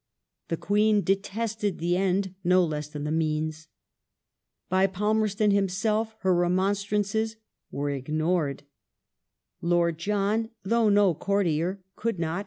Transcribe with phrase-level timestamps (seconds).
[0.47, 3.67] The Queen detested the end no less than the means.
[4.67, 7.35] By Palmerston himself her remonstrances
[7.69, 8.63] were ignored:
[9.61, 12.39] Lord John, though no courtier, could not and did 1 Ashley, i, 139.